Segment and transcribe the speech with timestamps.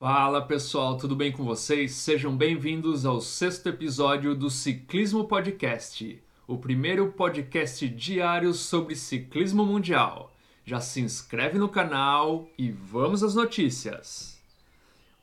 [0.00, 1.92] Fala pessoal, tudo bem com vocês?
[1.92, 10.32] Sejam bem-vindos ao sexto episódio do Ciclismo Podcast, o primeiro podcast diário sobre ciclismo mundial.
[10.64, 14.40] Já se inscreve no canal e vamos às notícias.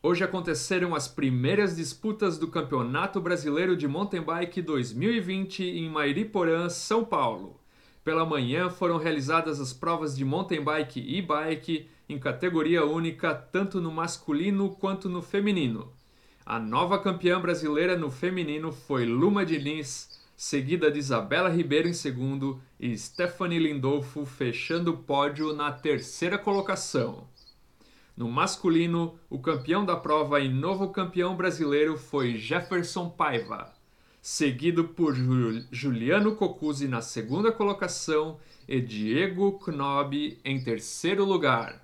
[0.03, 7.03] Hoje aconteceram as primeiras disputas do Campeonato Brasileiro de Mountain Bike 2020 em Mairiporã, São
[7.03, 7.59] Paulo.
[8.07, 13.81] Pela manhã foram realizadas as provas de mountain bike e bike em categoria única tanto
[13.81, 15.91] no masculino quanto no feminino.
[16.45, 22.61] A nova campeã brasileira no feminino foi Luma Diniz, seguida de Isabela Ribeiro em segundo
[22.79, 27.27] e Stephanie Lindolfo fechando o pódio na terceira colocação.
[28.15, 33.75] No masculino, o campeão da prova e novo campeão brasileiro foi Jefferson Paiva
[34.29, 35.15] seguido por
[35.71, 41.81] Juliano Cocuzzi na segunda colocação e Diego Knob em terceiro lugar.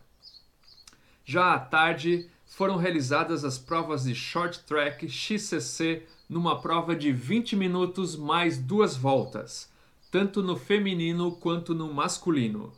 [1.24, 7.56] Já à tarde, foram realizadas as provas de short track XCC numa prova de 20
[7.56, 9.72] minutos mais duas voltas,
[10.12, 12.74] tanto no feminino quanto no masculino.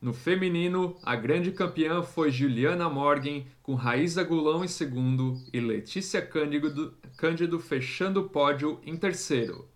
[0.00, 6.22] No feminino, a grande campeã foi Juliana Morgan, com Raíza Gulão em segundo e Letícia
[6.22, 9.66] Cândido, Cândido fechando o pódio em terceiro.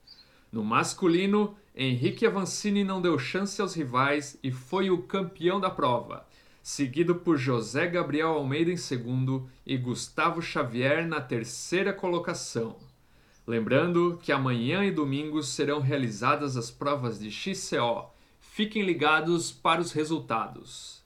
[0.52, 6.24] No masculino, Henrique Avancini não deu chance aos rivais e foi o campeão da prova,
[6.62, 12.76] seguido por José Gabriel Almeida em segundo e Gustavo Xavier na terceira colocação.
[13.44, 18.12] Lembrando que amanhã e domingo serão realizadas as provas de XCO
[18.54, 21.02] Fiquem ligados para os resultados.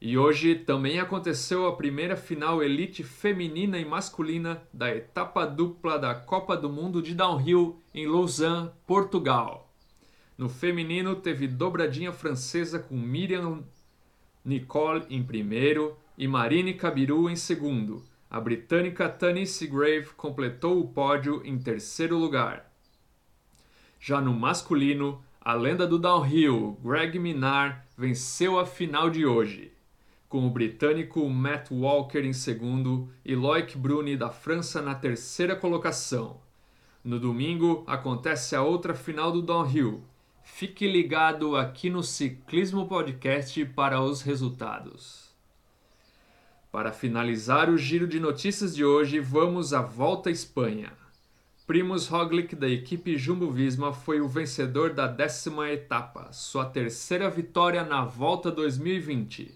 [0.00, 6.14] E hoje também aconteceu a primeira final elite feminina e masculina da etapa dupla da
[6.14, 9.74] Copa do Mundo de Downhill em Lausanne, Portugal.
[10.38, 13.64] No feminino teve dobradinha francesa com Miriam
[14.44, 18.04] Nicole em primeiro e Marine Cabiru em segundo.
[18.30, 22.72] A britânica Tanice Grave completou o pódio em terceiro lugar.
[23.98, 29.72] Já no masculino, a lenda do downhill, Greg Minar, venceu a final de hoje,
[30.28, 36.38] com o britânico Matt Walker em segundo e Loic Bruni da França na terceira colocação.
[37.02, 40.04] No domingo acontece a outra final do downhill.
[40.42, 45.30] Fique ligado aqui no Ciclismo Podcast para os resultados.
[46.70, 50.92] Para finalizar o giro de notícias de hoje, vamos à Volta à Espanha.
[51.68, 58.06] Primus Roglic da equipe Jumbo-Visma foi o vencedor da décima etapa, sua terceira vitória na
[58.06, 59.54] volta 2020.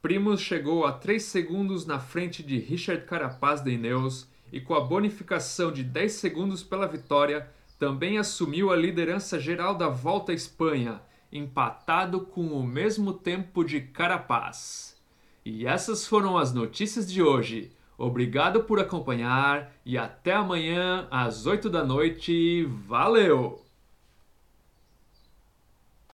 [0.00, 4.80] Primus chegou a 3 segundos na frente de Richard Carapaz de Ineos e com a
[4.80, 7.46] bonificação de 10 segundos pela vitória,
[7.78, 13.82] também assumiu a liderança geral da Volta à Espanha, empatado com o mesmo tempo de
[13.82, 14.96] Carapaz.
[15.44, 17.72] E essas foram as notícias de hoje.
[17.98, 22.64] Obrigado por acompanhar e até amanhã às 8 da noite.
[22.86, 23.65] Valeu!